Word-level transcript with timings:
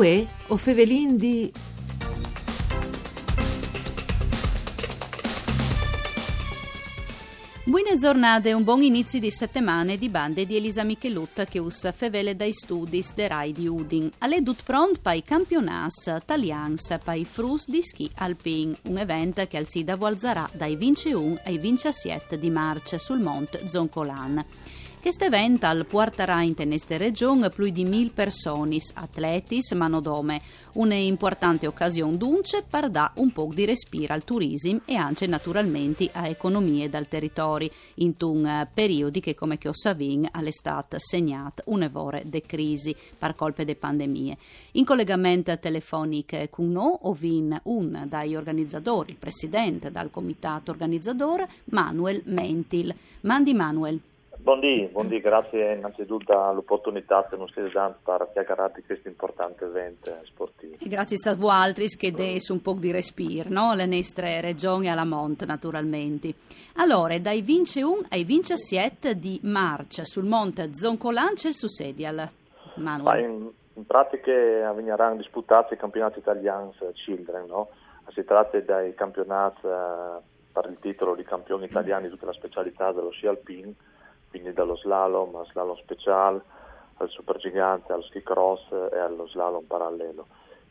Uè, 0.00 0.26
o 0.46 0.56
fevelin 0.56 1.18
di... 1.18 1.52
Buone 7.64 7.96
giornate 7.98 8.48
e 8.48 8.52
un 8.54 8.64
buon 8.64 8.80
inizio 8.80 9.20
di 9.20 9.30
settimana 9.30 9.94
di 9.96 10.08
bande 10.08 10.46
di 10.46 10.56
Elisa 10.56 10.84
Michelutta 10.84 11.44
che 11.44 11.58
usa 11.58 11.92
fevele 11.92 12.34
dai 12.34 12.54
studi 12.54 13.04
de 13.14 13.28
Rai 13.28 13.52
di 13.52 13.68
Udin. 13.68 14.10
Alle 14.20 14.40
dut 14.40 14.62
pront 14.62 14.98
pai 15.00 15.22
campionats 15.22 16.06
italians 16.06 16.96
pai 17.04 17.26
frus 17.26 17.68
di 17.68 17.82
ski 17.82 18.10
alpin, 18.14 18.74
un 18.84 18.96
evento 18.96 19.46
che 19.46 19.58
al 19.58 19.68
Sida 19.68 19.96
vualzarà 19.96 20.48
dai 20.54 20.76
21 20.76 21.40
ai 21.44 21.58
27 21.58 22.38
di 22.38 22.48
marzo 22.48 22.96
sul 22.96 23.20
Mont 23.20 23.66
Zoncolan. 23.66 24.42
Questo 25.00 25.24
evento 25.24 25.64
al 25.64 25.86
porterà 25.86 26.42
in 26.42 26.54
questa 26.54 26.98
regione 26.98 27.48
più 27.48 27.70
di 27.70 27.84
mille 27.84 28.10
persone, 28.10 28.76
atleti, 28.92 29.60
manodome. 29.74 30.42
Un'importante 30.74 31.66
occasione 31.66 32.18
dunque 32.18 32.62
per 32.68 32.90
dare 32.90 33.12
un 33.14 33.32
po' 33.32 33.50
di 33.50 33.64
respiro 33.64 34.12
al 34.12 34.24
turismo 34.24 34.82
e 34.84 34.96
anche 34.96 35.26
naturalmente 35.26 36.10
a 36.12 36.28
economie 36.28 36.90
dal 36.90 37.08
territorio 37.08 37.70
in 37.94 38.14
un 38.20 38.44
eh, 38.44 38.68
periodo 38.72 39.20
che 39.20 39.34
come 39.34 39.56
che 39.56 39.68
ho 39.68 39.74
savin 39.74 40.28
all'estate 40.30 40.98
segnato 40.98 41.62
un'evore 41.66 42.24
de 42.26 42.42
crisi 42.42 42.94
per 43.18 43.34
colpe 43.34 43.64
de 43.64 43.76
pandemie. 43.76 44.36
In 44.72 44.84
collegamento 44.84 45.58
telefonico 45.58 46.36
con 46.50 46.72
noi 46.72 46.98
ovin 47.00 47.58
un 47.64 48.04
dai 48.06 48.36
organizzatori, 48.36 49.12
il 49.12 49.16
presidente 49.16 49.90
dal 49.90 50.10
comitato 50.10 50.70
organizzatore 50.70 51.48
Manuel 51.64 52.20
Mentil. 52.26 52.94
Mandi 53.22 53.54
Manuel. 53.54 54.00
Buondì, 54.42 54.88
buondì, 54.90 55.20
grazie 55.20 55.74
innanzitutto 55.74 56.32
all'opportunità 56.32 57.26
che 57.28 57.36
ci 57.36 57.52
siete 57.52 57.70
dando 57.72 57.98
per 58.02 58.30
chiacchierare 58.32 58.72
di 58.76 58.82
questo 58.82 59.08
importante 59.08 59.66
evento 59.66 60.16
sportivo. 60.22 60.76
E 60.80 60.88
grazie 60.88 61.18
a 61.30 61.34
voi 61.34 61.52
altri 61.52 61.86
che 61.88 62.10
desse 62.10 62.50
un 62.50 62.62
po' 62.62 62.72
di 62.72 62.90
respiro, 62.90 63.50
no? 63.50 63.74
Le 63.74 63.84
nostre 63.84 64.40
regioni 64.40 64.88
alla 64.88 65.04
Monte 65.04 65.44
naturalmente. 65.44 66.32
Allora, 66.76 67.18
dai 67.18 67.42
21 67.42 68.06
ai 68.08 68.24
27 68.24 69.18
di 69.18 69.38
marzo 69.42 70.06
sul 70.06 70.24
Monte 70.24 70.74
Zoncolance 70.74 71.52
su 71.52 71.68
Sedial. 71.68 72.26
Manuel. 72.76 73.20
In, 73.20 73.50
in, 73.74 73.86
pratica 73.86 74.32
avverranno 74.66 75.16
disputati 75.16 75.74
i 75.74 75.76
campionati 75.76 76.18
italiani 76.18 76.70
Children, 76.94 77.46
no? 77.46 77.68
Si 78.14 78.24
tratta 78.24 78.58
dei 78.58 78.94
campionati 78.94 79.66
eh, 79.66 80.22
per 80.50 80.70
il 80.70 80.78
titolo 80.80 81.14
di 81.14 81.24
campioni 81.24 81.66
italiani 81.66 82.04
di 82.04 82.10
tutta 82.10 82.26
la 82.26 82.32
specialità 82.32 82.90
dello 82.92 83.10
sci 83.10 83.26
alpino 83.26 83.74
quindi 84.30 84.52
dallo 84.52 84.76
slalom 84.76 85.34
al 85.36 85.46
slalom 85.46 85.76
speciale, 85.76 86.40
al 86.98 87.08
supergigante, 87.10 87.92
al 87.92 88.04
ski 88.04 88.22
cross 88.22 88.70
e 88.70 88.98
allo 88.98 89.26
slalom 89.26 89.64
parallelo. 89.64 90.26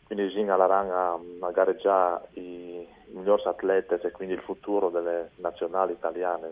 Quindi 0.05 0.31
Zing 0.31 0.49
Alaran 0.49 0.89
ha 0.89 1.51
gareggiato 1.51 2.29
i 2.39 2.88
migliori 3.11 3.43
atleti 3.45 3.93
e 3.93 4.11
quindi 4.11 4.33
il 4.33 4.41
futuro 4.41 4.89
delle 4.89 5.31
nazionali 5.35 5.93
italiane 5.93 6.51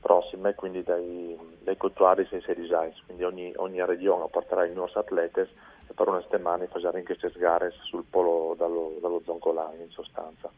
prossime, 0.00 0.54
quindi 0.54 0.84
dai, 0.84 1.36
dai 1.60 1.76
cultuari 1.76 2.28
e 2.30 2.54
design. 2.54 2.90
Quindi 3.04 3.24
ogni, 3.24 3.52
ogni 3.56 3.84
regione 3.84 4.28
porterà 4.30 4.64
i 4.64 4.68
migliori 4.68 4.92
atleti 4.94 5.40
e 5.40 5.92
per 5.92 6.06
una 6.06 6.20
settimana 6.20 6.64
faremo 6.66 7.02
queste 7.02 7.32
gare 7.36 7.72
sul 7.82 8.04
polo 8.08 8.54
dallo, 8.56 8.96
dallo 9.00 9.22
Zoncolano 9.24 9.74
in 9.74 9.90
sostanza. 9.90 10.48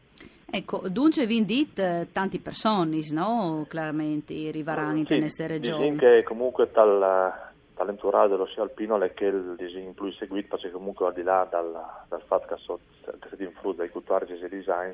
Ecco, 0.51 0.81
dunque 0.89 1.25
vi 1.25 1.37
indit 1.37 2.11
tanti 2.11 2.39
persone, 2.39 2.99
no? 3.11 3.65
Chiaramente 3.69 4.33
arriveranno 4.47 5.05
sì, 5.05 5.13
in 5.13 5.19
queste 5.19 5.47
regioni. 5.47 5.95
che 5.95 6.23
comunque 6.23 6.69
dal, 6.71 7.33
dall'entourage 7.75 8.29
dello 8.29 8.45
sci 8.45 8.59
alpino 8.59 8.99
è 8.99 9.13
che 9.13 9.25
il 9.25 9.55
disegno 9.57 9.91
più 9.91 10.11
seguito, 10.13 10.55
perché 10.55 10.71
comunque 10.71 11.07
al 11.07 11.13
di 11.13 11.23
là 11.23 11.47
dal, 11.49 11.71
dal 12.07 12.21
fatto 12.25 12.47
che 12.47 12.61
sono 12.61 12.79
stati 13.01 13.43
in 13.43 13.51
frutto 13.53 13.77
dai 13.77 13.89
cultuari 13.89 14.25
e 14.25 14.49
design, 14.49 14.91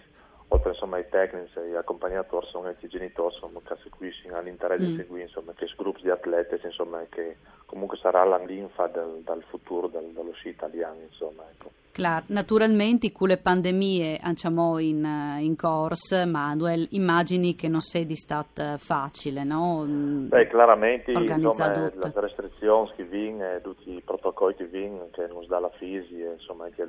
oltre 0.50 0.72
insomma 0.72 0.98
ai 0.98 1.08
tecnici 1.10 1.58
agli 1.58 1.76
accompagnatori 1.76 2.46
sono 2.48 2.68
anche 2.68 2.86
i 2.86 2.90
genitori 2.90 3.34
insomma, 3.34 3.60
che 3.64 3.76
seguiscono 3.82 4.38
all'interesse 4.38 4.84
mm. 4.84 4.88
di 4.88 4.96
seguire 4.96 5.24
insomma 5.24 5.54
che 5.54 5.66
gruppi 5.76 6.02
di 6.02 6.10
atleti 6.10 6.60
insomma 6.64 7.04
che 7.10 7.38
comunque 7.66 7.98
sarà 7.98 8.24
la 8.24 8.38
linfa 8.38 8.88
del, 8.88 9.22
dal 9.24 9.44
futuro 9.44 9.88
del, 9.88 10.12
dello 10.14 10.34
sci 10.34 10.50
italiano 10.50 11.00
insomma 11.02 11.44
ecco. 11.52 11.72
Clar, 11.96 12.24
naturalmente 12.28 13.14
con 13.14 13.30
le 13.30 13.38
pandemie 13.38 14.18
andiamo 14.22 14.80
in, 14.80 15.38
in 15.40 15.56
corso, 15.56 16.28
Manuel, 16.28 16.86
immagini 16.92 17.56
che 17.56 17.70
non 17.70 17.80
sia 17.80 18.04
di 18.04 18.18
stato 18.18 18.76
facile, 18.80 19.46
no? 19.46 19.86
Beh, 19.88 20.50
chiaramente 20.50 21.12
insomma, 21.12 21.90
le 21.90 22.12
restrizioni 22.16 22.92
che 22.98 23.06
vengono, 23.06 23.62
tutti 23.62 23.96
i 23.96 24.02
protocolli 24.02 24.56
che 24.56 24.68
vengono, 24.68 25.08
che 25.14 25.26
non 25.28 25.42
si 25.44 25.48
dà 25.48 25.60
la 25.60 25.70
fisi, 25.70 26.20
insomma, 26.20 26.68
che 26.68 26.86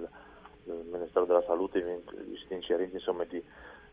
il 0.66 0.88
Ministero 0.90 1.24
della 1.24 1.42
Salute 1.42 1.80
vi 1.80 2.36
sta 2.44 2.54
inserendo 2.54 2.96
insomma, 2.96 3.24
di, 3.24 3.42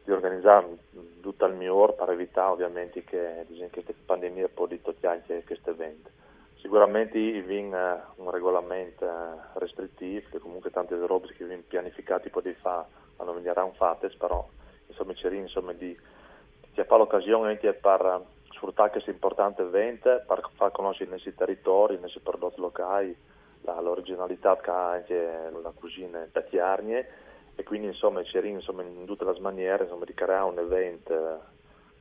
di, 0.04 0.12
organizzare 0.12 0.78
tutto 1.22 1.46
il 1.46 1.54
migliore 1.54 1.94
per 1.94 2.10
evitare 2.10 2.52
ovviamente 2.52 3.04
che, 3.04 3.46
che 3.48 3.84
questa 3.84 3.94
pandemia 4.06 4.50
può 4.50 4.68
togliere 4.68 5.08
anche 5.08 5.44
questo 5.46 5.70
evento. 5.72 6.10
Sicuramente 6.56 7.20
viene 7.42 8.02
un 8.16 8.32
regolamento 8.32 9.06
eh, 9.06 9.60
restrittivo, 9.60 10.28
che 10.32 10.40
comunque 10.40 10.72
tante 10.72 10.96
robe 11.06 11.28
che 11.28 11.46
vengono 11.46 11.64
pianificate 11.68 12.30
poi 12.30 12.54
fare 12.54 13.02
non 13.24 13.42
verranno 13.42 13.74
fatte, 13.74 14.10
però 14.18 14.48
insomma 14.88 15.14
c'è 15.14 15.32
insomma 15.34 15.74
di, 15.74 15.98
fare 16.74 16.98
l'occasione 16.98 17.50
anche 17.50 17.74
per 17.74 18.22
sfruttare 18.52 18.92
questo 18.92 19.10
importante 19.10 19.62
evento, 19.62 20.22
per 20.26 20.50
far 20.56 20.72
conoscere 20.72 21.10
i 21.10 21.12
nostri 21.12 21.36
territori, 21.36 21.96
i 21.96 22.00
nostri 22.00 22.22
prodotti 22.22 22.60
locali, 22.60 23.16
l'originalità 23.66 24.60
ha 24.64 24.90
anche 24.92 25.50
la 25.62 25.72
cucina 25.76 26.28
tatiarnie 26.32 27.08
e 27.56 27.64
quindi 27.64 27.88
insomma 27.88 28.22
c'è 28.22 28.44
insomma, 28.46 28.82
in 28.84 29.06
tutte 29.06 29.26
le 29.26 29.40
maniere 29.40 29.84
insomma, 29.84 30.06
di 30.06 30.14
creare 30.14 30.50
un 30.50 30.60
evento 30.60 31.14
eh, 31.14 31.38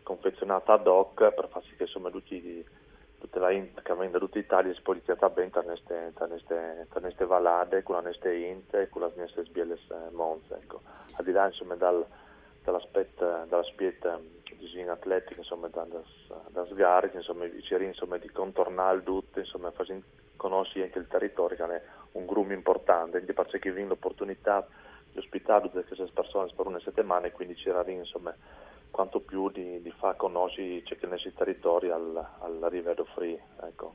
confezionato 0.03 0.73
ad 0.73 0.87
hoc 0.87 1.31
per 1.33 1.49
far 1.49 1.63
sì 1.65 1.77
che 1.77 1.85
insomma 1.85 2.11
tutti 2.11 2.65
tutta 3.23 3.39
la 3.39 3.53
int 3.53 3.81
che 3.83 3.93
avendo 3.93 4.19
tutta 4.19 4.41
Italia 4.41 4.75
si 4.75 4.83
può 4.83 4.93
bene 5.31 5.51
tra 6.89 7.01
queste 7.01 7.25
valade, 7.25 7.85
con 7.85 8.03
queste 8.03 8.35
int 8.35 8.75
e 8.75 8.89
con 8.89 9.03
le 9.03 9.13
nostre 9.15 9.45
sbielle 9.45 9.79
monze. 10.11 10.55
Ecco. 10.61 10.81
Al 11.15 11.25
di 11.25 11.31
là 11.31 11.47
insomma, 11.47 11.77
dal, 11.77 12.05
dall'aspetto, 12.63 13.45
dall'aspetto 13.49 14.21
di 14.57 14.83
atletica, 14.89 15.41
insomma, 15.41 15.69
da, 15.69 15.85
da, 15.85 16.01
da 16.49 16.67
sgare, 16.67 17.11
insomma, 17.15 17.45
cercare 17.61 17.85
insomma, 17.85 18.17
di 18.19 18.29
contornare 18.31 18.97
il 18.97 19.03
tutto, 19.03 19.39
insomma, 19.39 19.71
far 19.71 19.87
conoscere 20.37 20.85
anche 20.85 20.99
il 20.99 21.09
territorio, 21.09 21.57
che 21.57 21.77
è 21.77 21.83
un 22.13 22.27
gruppo 22.27 22.53
importante, 22.53 23.13
quindi 23.13 23.33
perché 23.33 23.59
che 23.59 23.73
viene 23.73 23.89
l'opportunità 23.89 24.67
di 25.11 25.19
ospitare 25.19 25.63
tutte 25.63 25.85
queste 25.85 26.09
persone 26.13 26.51
per 26.55 26.67
una 26.67 26.81
settimana 26.81 27.27
e 27.27 27.33
quindi 27.33 27.55
c'era 27.55 27.83
insomma 27.87 28.35
quanto 28.93 29.21
più 29.21 29.51
di, 29.51 29.83
di 29.83 29.91
far 29.91 30.15
conoscere 30.17 30.67
nei 31.09 31.33
territori 31.35 31.91
al, 31.91 32.15
al 32.15 32.59
Rivedo 32.71 33.05
Free. 33.15 33.37
Ecco. 33.65 33.95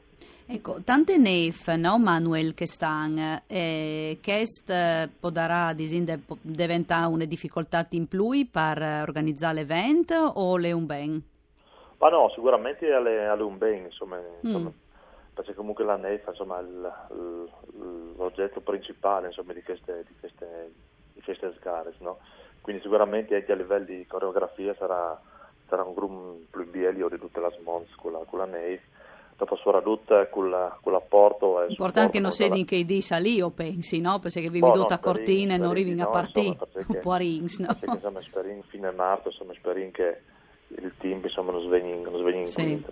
Ecco, 0.49 0.81
tante 0.83 1.17
nef, 1.17 1.67
no, 1.73 1.99
Manuel, 1.99 2.53
che 2.53 2.67
stanno, 2.67 3.41
eh, 3.47 4.17
che 4.21 4.43
può 5.19 5.29
darà, 5.29 5.73
diventare 5.73 7.05
una 7.05 7.25
difficoltà 7.25 7.85
in 7.91 8.07
più 8.07 8.47
per 8.49 8.81
organizzare 9.05 9.55
l'evento 9.55 10.15
o 10.15 10.55
le 10.55 10.71
un 10.71 10.85
ben? 10.85 11.21
Ma 11.97 12.09
no, 12.09 12.29
sicuramente 12.33 12.91
alle, 12.93 13.27
alle 13.27 13.43
un 13.43 13.57
ben, 13.57 13.85
insomma, 13.85 14.17
mm. 14.47 14.67
perché 15.33 15.53
comunque 15.53 15.83
la 15.83 15.97
nef, 15.97 16.25
insomma, 16.27 16.59
il, 16.59 16.93
il, 17.11 18.13
l'oggetto 18.15 18.61
principale, 18.61 19.27
insomma, 19.27 19.51
di 19.51 19.63
queste, 19.63 20.05
di 20.07 20.15
queste, 20.17 20.71
di 21.13 21.21
queste 21.21 21.53
gare, 21.59 21.93
no? 21.99 22.19
Quindi 22.61 22.81
sicuramente 22.81 23.35
anche 23.35 23.51
a 23.51 23.55
livello 23.55 23.85
di 23.85 24.05
coreografia 24.07 24.75
sarà, 24.75 25.19
sarà 25.67 25.83
un 25.83 25.93
gruppo 25.93 26.39
più 26.49 26.69
bello 26.69 27.09
di 27.09 27.17
tutte 27.17 27.39
le 27.39 27.51
smons 27.59 27.93
con 27.95 28.11
la, 28.11 28.19
con 28.25 28.39
la 28.39 28.45
Nave 28.45 28.81
dopo 29.37 29.55
soprattutto 29.55 30.27
con, 30.31 30.49
la, 30.49 30.75
con 30.81 30.93
l'apporto 30.93 31.63
importante 31.67 32.13
che 32.13 32.19
non 32.19 32.31
sia 32.31 32.47
in 32.47 32.65
che 32.65 32.83
di 32.83 33.01
salì 33.01 33.39
o 33.39 33.51
pensi 33.51 34.01
no? 34.01 34.19
perché 34.19 34.49
vi 34.49 34.59
veduto 34.59 34.93
a 34.93 34.97
cortine 34.97 35.53
e 35.53 35.57
non 35.57 35.69
arrivi 35.69 35.99
a 36.01 36.07
partire 36.07 36.57
un 36.87 36.99
po' 36.99 37.11
a 37.11 37.17
rings 37.17 37.59
no? 37.59 37.67
perché 37.79 37.95
insomma 37.95 38.21
speriamo 38.21 38.63
fine 38.67 38.91
marzo 38.91 39.29
insomma 39.29 39.53
speriamo 39.53 39.91
che 39.91 40.21
il 40.69 40.91
team 40.97 41.21
insomma 41.23 41.51
non 41.51 41.61
svegli 41.61 41.93
non 42.01 42.17
svegli 42.17 42.37
in 42.37 42.47
sì. 42.47 42.83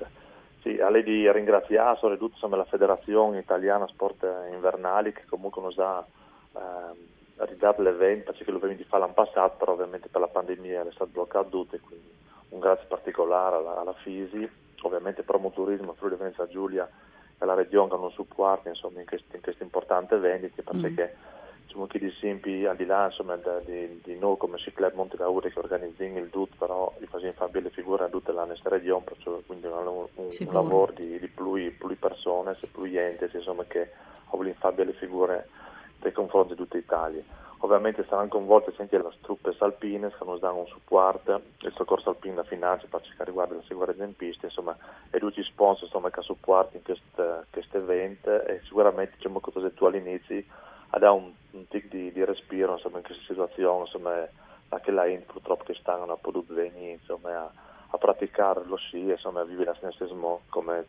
sì, 0.61 0.79
a 0.79 0.89
lei 0.89 1.03
di 1.03 1.29
ringraziare 1.31 1.97
soprattutto 1.97 2.33
insomma, 2.33 2.57
la 2.57 2.65
federazione 2.65 3.39
italiana 3.39 3.87
sport 3.87 4.23
invernali 4.51 5.13
che 5.13 5.23
comunque 5.27 5.63
nos 5.63 5.77
ha 5.79 6.05
ehm, 6.53 6.97
ridato 7.37 7.81
l'evento 7.81 8.31
perché 8.31 8.51
lo 8.51 8.59
di 8.59 8.83
fare 8.83 9.01
l'anno 9.01 9.13
passato, 9.13 9.55
però 9.57 9.73
ovviamente 9.73 10.07
per 10.07 10.21
la 10.21 10.27
pandemia 10.27 10.81
è 10.81 10.91
stato 10.91 11.11
bloccato 11.11 11.67
e 11.71 11.79
quindi 11.79 12.09
un 12.49 12.59
grazie 12.59 12.87
particolare 12.87 13.57
alla, 13.57 13.79
alla 13.79 13.93
FISI, 13.93 14.49
ovviamente 14.83 15.23
Promoturismo, 15.23 15.93
Friuli 15.93 16.15
Venezia 16.15 16.47
Giulia 16.47 16.89
e 17.37 17.45
la 17.45 17.53
Regione 17.53 17.89
che 17.89 17.95
hanno 17.95 18.09
supportato 18.09 18.69
insomma, 18.69 18.99
in 18.99 19.05
questi, 19.05 19.35
in 19.35 19.41
questi 19.41 19.63
importanti 19.63 20.13
eventi 20.13 20.61
perché 20.61 21.15
mm. 21.17 21.65
diciamo 21.65 21.87
che 21.87 21.99
di 21.99 22.11
simpi 22.11 22.65
al 22.65 22.77
di 22.77 22.85
là 22.85 23.05
insomma, 23.05 23.35
di, 23.35 23.99
di, 24.01 24.17
noi 24.17 24.37
come 24.37 24.57
Ciclab 24.57 24.93
Monte 24.93 25.17
Caure 25.17 25.51
che 25.51 25.59
organizziamo 25.59 26.17
il 26.19 26.29
DUT 26.29 26.55
però 26.57 26.93
li 26.99 27.07
facciamo 27.07 27.33
fare 27.33 27.51
belle 27.51 27.69
figure 27.71 28.05
a 28.05 28.07
tutta 28.07 28.31
la 28.31 28.45
nostra 28.45 28.69
regione 28.69 29.03
quindi 29.45 29.65
un, 29.65 29.73
un, 29.85 30.07
un 30.15 30.53
lavoro 30.53 30.93
di, 30.93 31.19
di 31.19 31.27
più, 31.27 31.53
più 31.77 31.99
persone, 31.99 32.55
più 32.71 32.83
enti 32.85 33.29
insomma, 33.33 33.65
che 33.65 33.91
vogliono 34.29 34.55
fare 34.57 34.75
belle 34.75 34.93
figure 34.93 35.47
nei 36.05 36.13
confronti 36.13 36.53
di 36.53 36.55
tutta 36.55 36.77
Italia. 36.77 37.23
Ovviamente 37.59 38.05
saranno 38.07 38.27
coinvolte 38.27 38.73
anche 38.77 38.97
le 38.97 39.09
truppe 39.21 39.55
alpine 39.59 40.13
hanno 40.19 40.37
dato 40.37 40.55
un 40.55 40.67
supporto, 40.67 41.41
il 41.61 41.73
soccorso 41.75 42.09
alpino 42.09 42.35
da 42.35 42.43
finanza 42.43 42.85
per 42.87 43.01
cercare 43.01 43.25
riguardo 43.25 43.55
la 43.55 43.63
sicurezza 43.65 44.03
in 44.03 44.15
pista, 44.15 44.45
insomma, 44.45 44.77
e 45.09 45.17
tutti 45.17 45.39
i 45.39 45.43
sponsor 45.43 45.85
insomma, 45.85 46.11
che 46.11 46.21
supportano 46.21 46.83
questo 47.49 47.77
evento 47.77 48.43
e 48.43 48.61
sicuramente 48.65 49.15
diciamo 49.15 49.39
così 49.39 49.73
tu 49.73 49.85
all'inizio 49.85 50.43
ha 50.89 50.99
dato 50.99 51.15
un, 51.15 51.31
un 51.51 51.67
tic 51.67 51.87
di, 51.87 52.11
di, 52.11 52.23
respiro 52.23 52.73
insomma, 52.73 52.97
in 52.97 53.03
questa 53.03 53.23
situazione, 53.25 53.79
insomma, 53.79 54.27
anche 54.69 54.91
la 54.91 55.07
Int 55.07 55.25
purtroppo 55.25 55.63
che 55.63 55.73
stanno 55.73 56.11
a 56.11 56.17
potuto 56.17 56.53
venire 56.53 56.91
insomma, 56.91 57.35
a, 57.35 57.51
a, 57.89 57.97
praticare 57.97 58.63
lo 58.65 58.75
sci, 58.75 59.09
insomma, 59.09 59.41
a 59.41 59.45
vivere 59.45 59.75
la 59.81 59.91
stessa 59.91 60.13
come 60.49 60.85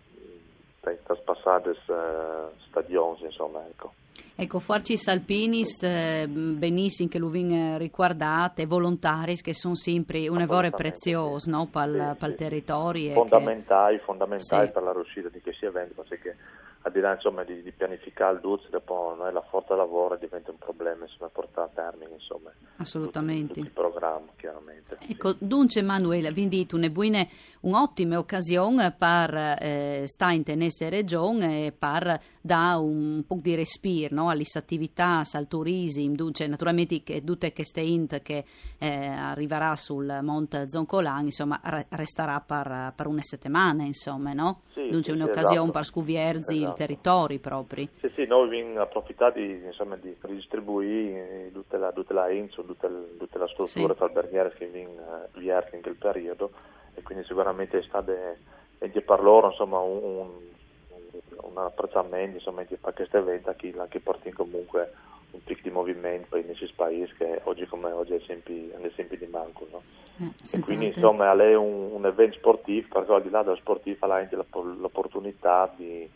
in 0.86 0.98
traspassate 1.02 1.70
uh, 1.70 2.58
stadioni, 2.68 3.24
insomma, 3.24 3.66
ecco. 3.66 3.92
Ecco, 4.38 4.58
Forcis 4.58 5.08
Alpinis, 5.08 5.82
eh, 5.82 6.28
benissimo 6.28 7.08
che 7.08 7.18
lo 7.18 7.30
vin 7.30 7.78
riguardate, 7.78 8.66
volontari 8.66 9.34
che 9.36 9.54
sono 9.54 9.74
sempre 9.74 10.28
un 10.28 10.42
evore 10.42 10.70
prezioso 10.70 11.48
no? 11.48 11.66
per 11.66 12.16
il 12.20 12.34
territorio. 12.36 13.14
Fondamentali, 13.14 13.96
che... 13.96 14.02
fondamentali 14.04 14.66
sì. 14.66 14.72
per 14.72 14.82
la 14.82 14.92
riuscita 14.92 15.30
di 15.30 15.40
questi 15.40 15.64
eventi, 15.64 15.94
perché 15.94 16.36
al 16.86 16.92
di 16.92 17.00
là 17.00 17.14
insomma, 17.14 17.42
di, 17.42 17.62
di, 17.62 17.72
pianificare 17.72 18.34
il 18.34 18.40
DUZ, 18.40 18.68
dopo 18.70 19.12
noi, 19.18 19.32
la 19.32 19.42
forza 19.42 19.74
lavoro 19.74 20.16
diventa 20.16 20.52
un 20.52 20.58
problema 20.58 21.04
insomma, 21.04 21.28
portare 21.30 21.68
a 21.68 21.74
termine 21.74 22.12
insomma, 22.12 22.52
Assolutamente. 22.76 23.54
Tutti, 23.54 23.60
tutti 23.60 23.66
il 23.66 23.72
programma, 23.72 24.28
chiaramente. 24.36 24.96
Ecco, 25.08 25.30
sì. 25.30 25.38
dunque 25.40 25.80
Emanuele, 25.80 26.30
vi 26.30 26.46
dite 26.46 26.76
un'ottima 27.60 28.18
occasione 28.18 28.94
per 28.96 29.34
eh, 29.34 30.02
stare 30.04 30.36
in 30.36 30.44
tenesse 30.44 30.88
regione 30.88 31.66
e 31.66 31.72
per 31.72 32.20
dare 32.40 32.78
un 32.78 33.24
po' 33.26 33.38
di 33.40 33.56
respiro 33.56 34.14
no? 34.14 34.28
alle 34.28 34.44
attività, 34.54 35.22
al 35.32 35.48
turismo, 35.48 36.14
dunque 36.14 36.46
naturalmente 36.46 37.02
che 37.02 37.24
tutte 37.24 37.52
queste 37.52 37.80
int 37.80 38.22
che 38.22 38.44
eh, 38.78 39.06
arriverà 39.06 39.74
sul 39.74 40.20
Monte 40.22 40.68
Zoncolan, 40.68 41.24
insomma, 41.24 41.60
resterà 41.88 42.40
per, 42.40 42.92
per 42.94 43.08
una 43.08 43.22
settimana, 43.22 43.82
insomma, 43.82 44.32
no? 44.32 44.60
Sì, 44.68 44.82
dunque 44.82 45.02
sì, 45.02 45.10
un'occasione 45.10 45.54
esatto. 45.54 45.70
per 45.72 45.84
scuvierzi 45.84 46.62
esatto 46.62 46.75
territori 46.76 47.38
propri. 47.38 47.88
Sì, 48.00 48.10
sì, 48.14 48.26
noi 48.26 48.46
abbiamo 48.46 48.80
approfittato 48.80 49.38
insomma, 49.38 49.96
di 49.96 50.14
ridistribuire 50.20 51.50
tutta 51.52 51.78
la, 51.78 51.92
tutta 51.92 52.14
la 52.14 52.30
INSO, 52.30 52.62
tutta, 52.62 52.88
tutta 53.18 53.38
la 53.38 53.48
struttura 53.48 53.94
sì. 53.94 54.02
alberghiera 54.02 54.50
che 54.50 54.64
abbiamo 54.64 54.90
uh, 54.90 55.76
in 55.76 55.82
quel 55.82 55.96
periodo 55.96 56.50
e 56.94 57.02
quindi 57.02 57.24
sicuramente 57.24 57.78
è 57.78 57.82
stato 57.82 58.14
anche 58.78 59.00
per 59.00 59.22
loro 59.22 59.48
insomma, 59.48 59.78
un, 59.78 60.02
un, 60.02 60.30
un 61.42 61.58
apprezzamento 61.58 62.36
insomma, 62.36 62.62
per 62.62 62.94
questo 62.94 63.16
evento 63.16 63.54
che, 63.56 63.74
che 63.88 64.00
porta 64.00 64.30
comunque 64.32 64.92
un 65.30 65.42
picco 65.42 65.62
di 65.62 65.70
movimento 65.70 66.36
in 66.36 66.44
questi 66.44 66.70
paesi 66.74 67.12
che 67.14 67.40
oggi 67.44 67.66
come 67.66 67.90
oggi 67.90 68.14
è 68.14 68.20
sempre, 68.26 68.70
è 68.80 68.90
sempre 68.94 69.18
di 69.18 69.26
manco. 69.26 69.66
No? 69.70 69.82
Eh, 70.18 70.60
quindi 70.60 70.86
insomma 70.86 71.32
è 71.32 71.54
un, 71.54 71.90
un 71.92 72.06
evento 72.06 72.36
sportivo, 72.36 72.88
perché 72.90 73.12
al 73.12 73.22
di 73.22 73.30
là 73.30 73.42
dello 73.42 73.56
sportivo 73.56 74.06
ha 74.06 74.14
anche 74.14 74.36
l'opportunità 74.36 75.72
di 75.76 76.08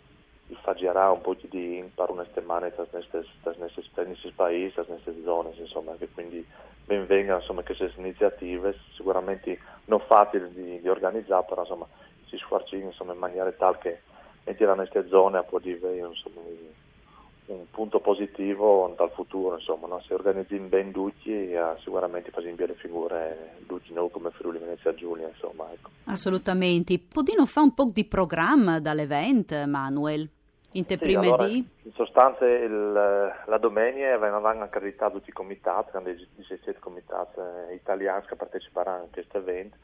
fagerà 0.63 1.11
un 1.11 1.21
po' 1.21 1.35
di 1.35 1.83
per 1.95 2.11
una 2.11 2.25
settimana 2.25 2.67
in 2.67 2.73
questi 2.75 4.33
paesi, 4.35 4.79
in 4.79 4.85
queste 4.87 5.15
zone, 5.23 5.51
insomma, 5.57 5.95
che 5.99 6.09
quindi 6.09 6.45
benvengano 6.85 7.39
insomma, 7.39 7.63
queste 7.63 7.93
iniziative, 7.97 8.77
sicuramente 8.97 9.59
non 9.85 10.01
facili 10.01 10.53
di, 10.53 10.81
di 10.81 10.89
organizzare, 10.89 11.45
però 11.49 11.63
insomma, 11.63 11.87
si 12.27 12.37
sforzi 12.39 12.77
insomma, 12.77 13.13
in 13.13 13.19
maniera 13.19 13.51
tale 13.53 13.79
che 13.81 14.01
entrare 14.45 14.83
in 14.83 14.89
queste 14.89 15.09
zone 15.09 15.43
può 15.45 15.59
diventare 15.59 15.99
insomma, 15.99 16.41
un, 16.41 17.57
un, 17.57 17.71
punto 17.71 18.01
positivo 18.01 18.93
dal 18.97 19.11
futuro, 19.11 19.57
insomma, 19.57 19.87
no? 19.87 20.01
se 20.01 20.15
organizzi 20.15 20.57
ben 20.59 20.91
tutti 20.91 21.53
sicuramente 21.83 22.31
facciamo 22.31 22.57
le 22.57 22.75
figure 22.75 23.57
tutti 23.67 23.93
noi 23.93 24.11
come 24.11 24.31
Friuli 24.31 24.59
Venezia 24.59 24.95
Giulia, 24.95 25.29
insomma. 25.29 25.71
Ecco. 25.73 25.91
Assolutamente. 26.05 26.99
Podino 26.99 27.47
fa 27.47 27.61
un 27.61 27.75
po' 27.75 27.91
di 27.93 28.05
programma 28.05 28.81
dall'event, 28.81 29.65
Manuel? 29.65 30.29
In 30.73 30.87
te 30.87 30.99
sì, 31.01 31.15
allora, 31.15 31.47
di? 31.47 31.69
In 31.83 31.93
sostanza 31.93 32.47
il, 32.47 32.93
la 32.93 33.59
domenica 33.59 34.17
vengono 34.19 34.63
accreditati 34.63 35.15
tutti 35.15 35.31
i 35.31 35.33
comitati, 35.33 35.97
i 35.97 36.29
17 36.37 36.79
comitati 36.79 37.41
eh, 37.41 37.75
italiani 37.75 38.25
che 38.27 38.37
parteciperanno 38.37 39.05
a 39.05 39.09
questo 39.11 39.39
evento, 39.39 39.77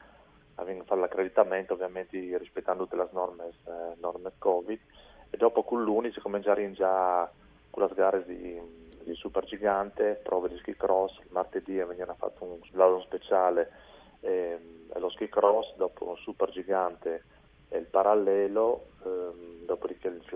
vengono 0.63 0.85
fare 0.85 1.01
l'accreditamento 1.01 1.73
ovviamente 1.73 2.17
rispettando 2.37 2.83
tutte 2.83 2.95
le 2.95 3.07
norme, 3.11 3.47
eh, 3.65 3.95
norme 3.99 4.31
Covid 4.37 4.79
e 5.29 5.37
dopo 5.37 5.63
con 5.63 5.83
l'Uni 5.83 6.11
si 6.13 6.21
comincerà 6.21 6.71
già 6.71 7.29
con 7.69 7.83
le 7.83 7.93
gare 7.93 8.23
di, 8.25 8.57
di 9.03 9.13
supergigante, 9.13 10.21
prove 10.23 10.47
di 10.47 10.57
ski 10.57 10.75
cross, 10.75 11.17
il 11.19 11.31
martedì 11.31 11.75
veniva 11.75 12.13
fatto 12.13 12.45
un 12.45 12.59
slalom 12.71 13.01
speciale 13.01 13.71
e, 14.21 14.57
e 14.93 14.99
lo 14.99 15.09
ski 15.09 15.27
cross, 15.27 15.75
dopo 15.75 16.07
un 16.07 16.17
supergigante 16.17 17.23
e 17.69 17.77
il 17.77 17.85
parallelo, 17.85 18.85
il 19.03 19.26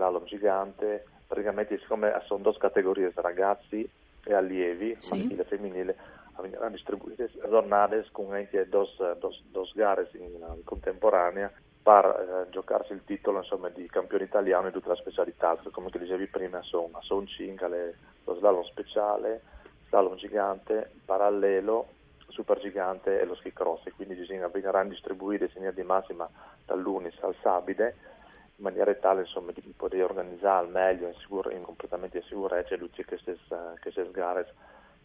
slalom 0.02 0.24
gigante, 0.24 1.04
praticamente 1.26 1.78
siccome 1.78 2.20
sono 2.26 2.42
due 2.42 2.56
categorie, 2.58 3.12
ragazzi 3.14 3.88
e 4.24 4.34
allievi, 4.34 4.96
sì. 4.98 5.10
maschile 5.10 5.42
e 5.42 5.44
femminile, 5.44 5.96
vengono 6.40 6.70
distribuite 6.70 7.30
giornate 7.48 8.04
con 8.10 8.32
anche 8.32 8.68
due, 8.68 8.86
due 9.18 9.70
gare 9.74 10.08
in, 10.14 10.22
in 10.22 10.64
contemporanea 10.64 11.52
per 11.82 12.04
eh, 12.04 12.50
giocarsi 12.50 12.92
il 12.92 13.04
titolo 13.04 13.38
insomma, 13.38 13.68
di 13.68 13.86
campione 13.86 14.24
italiano 14.24 14.66
in 14.66 14.72
tutte 14.72 14.88
le 14.88 14.96
specialità, 14.96 15.56
come 15.70 15.90
dicevi 15.90 16.26
prima 16.26 16.62
sono, 16.62 16.98
sono 17.02 17.26
5, 17.26 17.94
lo 18.24 18.34
slalom 18.36 18.64
speciale, 18.64 19.42
slalom 19.88 20.16
gigante, 20.16 20.90
parallelo 21.04 22.00
super 22.28 22.58
gigante 22.60 23.20
e 23.20 23.26
lo 23.26 23.34
ski 23.34 23.52
cross 23.52 23.82
quindi 23.94 24.14
bisogna 24.14 24.48
venire 24.48 24.88
distribuire 24.88 25.44
in 25.44 25.50
linea 25.52 25.70
di 25.70 25.82
massima 25.82 26.26
dall'Unis 26.64 27.14
al 27.20 27.34
Sabide 27.42 27.94
in 28.62 28.68
maniera 28.68 28.94
tale 28.94 29.22
insomma, 29.22 29.50
di 29.52 29.60
poter 29.76 30.04
organizzare 30.04 30.64
al 30.64 30.70
meglio 30.70 31.08
in, 31.08 31.14
sicur- 31.18 31.52
in 31.52 31.62
completamente 31.62 32.22
sicurezza 32.28 32.76
tutte 32.76 33.04
queste, 33.04 33.36
queste 33.80 34.08
gare 34.12 34.54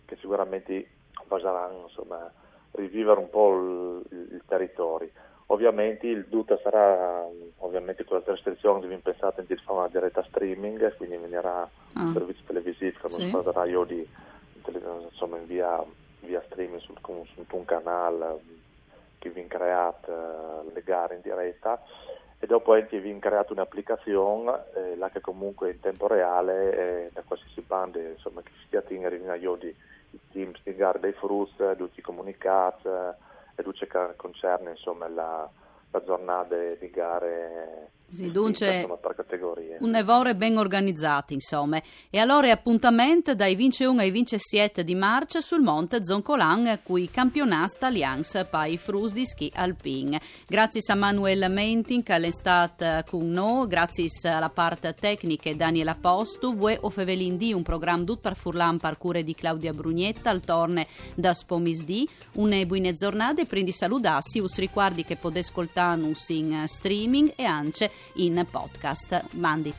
che 0.05 0.15
sicuramente 0.17 0.87
baseranno 1.25 1.85
insomma, 1.87 2.31
rivivere 2.73 3.19
un 3.19 3.29
po' 3.29 3.55
il, 3.55 4.05
il 4.11 4.43
territorio. 4.45 5.09
Ovviamente 5.47 6.05
il 6.07 6.25
Duta 6.25 6.59
sarà, 6.61 7.25
ovviamente 7.57 8.03
con 8.03 8.17
le 8.17 8.23
restrizioni 8.25 8.81
che 8.81 8.87
vi 8.87 8.97
pensate 8.97 9.43
di 9.47 9.55
fare 9.55 9.79
una 9.79 9.87
diretta 9.87 10.23
streaming, 10.23 10.95
quindi 10.97 11.17
venirà 11.17 11.61
ah. 11.61 12.01
un 12.01 12.13
servizio 12.13 12.43
televisivo 12.45 12.99
che 13.07 13.17
non 13.17 13.43
sì. 13.43 13.51
sarà 13.51 13.65
io 13.65 13.83
di, 13.85 14.07
insomma, 15.09 15.37
in 15.37 15.47
via 15.47 15.83
via 16.19 16.43
streaming 16.45 16.81
su, 16.81 16.93
su 17.01 17.45
un 17.49 17.65
canale 17.65 18.39
che 19.19 19.29
vi 19.29 19.47
creato 19.47 20.11
uh, 20.11 20.71
le 20.73 20.83
gare 20.83 21.15
in 21.15 21.21
diretta 21.21 21.81
e 22.39 22.45
dopo 22.45 22.73
anche 22.73 22.99
vi 22.99 23.17
creato 23.19 23.53
un'applicazione 23.53 24.63
eh, 24.75 24.95
là 24.95 25.09
che 25.09 25.21
comunque 25.21 25.71
in 25.71 25.79
tempo 25.79 26.07
reale 26.07 27.05
eh, 27.05 27.09
da 27.11 27.23
qualsiasi 27.23 27.61
bande 27.61 28.11
insomma 28.11 28.41
che 28.41 28.51
si 28.69 28.75
attinga 28.75 29.35
io 29.35 29.55
di 29.55 29.73
i 30.11 30.19
teams 30.31 30.59
di 30.63 30.75
gare 30.75 30.99
dei 30.99 31.13
fruits, 31.13 31.55
tutti 31.77 31.99
i 31.99 32.03
comunicati 32.03 32.87
eh, 32.87 33.13
e 33.55 33.63
tutto 33.63 33.85
ciò 33.85 34.07
che 34.07 34.15
concerne 34.15 34.71
insomma 34.71 35.07
la, 35.07 35.49
la 35.91 36.03
giornata 36.03 36.55
di 36.55 36.89
gare 36.89 37.91
sì, 38.09 38.31
dunque, 38.31 38.87
un 39.79 39.95
evore 39.95 40.35
ben 40.35 40.57
organizzato, 40.57 41.33
insomma. 41.33 41.81
E 42.09 42.19
allora 42.19 42.49
appuntamento 42.51 43.35
dai 43.35 43.55
21 43.55 43.99
ai 43.99 44.11
27 44.11 44.83
di 44.83 44.95
marzo 44.95 45.41
sul 45.41 45.61
monte 45.61 46.03
Zoncolan, 46.03 46.79
cui 46.83 47.09
campionat 47.09 47.83
Allianz 47.83 48.47
Pai 48.49 48.77
Frus 48.77 49.11
di 49.11 49.25
ski 49.25 49.51
alpin. 49.53 50.17
Grazie 50.47 50.81
a 50.87 50.95
Manuel 50.95 51.51
Mentin 51.51 52.01
che 52.01 52.15
è 52.15 52.31
stato 52.31 52.85
con 53.07 53.29
noi, 53.29 53.67
grazie 53.67 54.07
alla 54.23 54.49
parte 54.49 54.95
tecnica 54.97 55.53
Daniela 55.53 55.95
Postu, 55.95 56.55
voi 56.55 56.77
o 56.79 56.89
Fevelin 56.89 57.37
un 57.53 57.63
programma 57.63 58.05
tutto 58.05 58.21
per 58.21 58.35
Furlan 58.35 58.77
parcure 58.77 59.23
di 59.23 59.35
Claudia 59.35 59.73
Brugnetta, 59.73 60.29
al 60.29 60.41
torne 60.41 60.87
da 61.13 61.33
Spomisdi. 61.33 62.07
Une 62.33 62.65
buone 62.65 62.93
giornate, 62.93 63.45
prendi 63.45 63.71
salutassi, 63.71 64.39
us 64.39 64.57
ricordi 64.57 65.03
che 65.03 65.17
potete 65.17 65.39
ascoltare 65.39 65.99
in 65.99 66.63
streaming 66.67 67.33
e 67.35 67.43
anche 67.43 67.91
in 68.15 68.45
podcast. 68.51 69.33
Mandi. 69.33 69.73